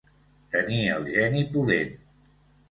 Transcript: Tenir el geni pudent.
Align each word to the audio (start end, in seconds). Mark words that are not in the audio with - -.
Tenir 0.55 0.79
el 0.93 1.05
geni 1.17 1.45
pudent. 1.53 1.95